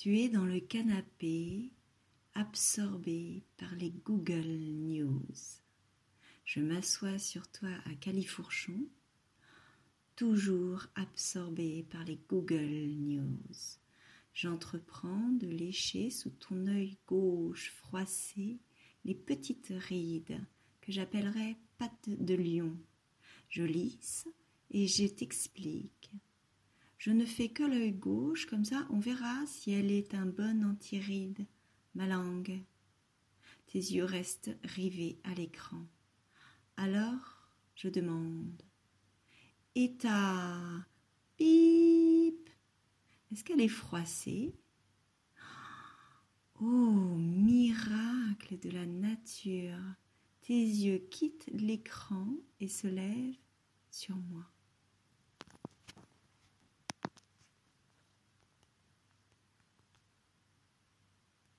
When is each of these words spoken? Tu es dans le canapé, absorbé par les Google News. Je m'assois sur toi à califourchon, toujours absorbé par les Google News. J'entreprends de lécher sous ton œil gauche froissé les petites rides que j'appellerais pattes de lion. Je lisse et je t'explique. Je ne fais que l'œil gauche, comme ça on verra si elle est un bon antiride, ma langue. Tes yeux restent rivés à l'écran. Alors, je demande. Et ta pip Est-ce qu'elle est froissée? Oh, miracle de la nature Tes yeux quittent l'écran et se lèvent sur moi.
Tu 0.00 0.18
es 0.18 0.30
dans 0.30 0.46
le 0.46 0.60
canapé, 0.60 1.72
absorbé 2.32 3.42
par 3.58 3.74
les 3.74 3.90
Google 3.90 4.48
News. 4.48 5.34
Je 6.46 6.60
m'assois 6.60 7.18
sur 7.18 7.46
toi 7.52 7.68
à 7.84 7.92
califourchon, 7.96 8.86
toujours 10.16 10.86
absorbé 10.94 11.82
par 11.90 12.02
les 12.04 12.18
Google 12.30 12.86
News. 12.96 13.76
J'entreprends 14.32 15.32
de 15.32 15.48
lécher 15.48 16.08
sous 16.08 16.30
ton 16.30 16.66
œil 16.66 16.96
gauche 17.06 17.70
froissé 17.70 18.56
les 19.04 19.14
petites 19.14 19.74
rides 19.76 20.40
que 20.80 20.92
j'appellerais 20.92 21.58
pattes 21.76 22.08
de 22.08 22.34
lion. 22.36 22.74
Je 23.50 23.64
lisse 23.64 24.26
et 24.70 24.86
je 24.86 25.04
t'explique. 25.08 26.10
Je 27.00 27.10
ne 27.10 27.24
fais 27.24 27.48
que 27.48 27.62
l'œil 27.62 27.92
gauche, 27.92 28.44
comme 28.44 28.66
ça 28.66 28.86
on 28.90 28.98
verra 28.98 29.46
si 29.46 29.72
elle 29.72 29.90
est 29.90 30.14
un 30.14 30.26
bon 30.26 30.62
antiride, 30.62 31.46
ma 31.94 32.06
langue. 32.06 32.62
Tes 33.68 33.78
yeux 33.78 34.04
restent 34.04 34.54
rivés 34.64 35.18
à 35.24 35.32
l'écran. 35.32 35.80
Alors, 36.76 37.48
je 37.74 37.88
demande. 37.88 38.62
Et 39.74 39.96
ta 39.96 40.58
pip 41.38 42.50
Est-ce 43.32 43.44
qu'elle 43.44 43.62
est 43.62 43.68
froissée? 43.68 44.54
Oh, 46.60 47.16
miracle 47.16 48.58
de 48.58 48.68
la 48.68 48.84
nature 48.84 49.80
Tes 50.42 50.52
yeux 50.52 50.98
quittent 51.10 51.48
l'écran 51.54 52.26
et 52.60 52.68
se 52.68 52.88
lèvent 52.88 53.38
sur 53.90 54.16
moi. 54.16 54.44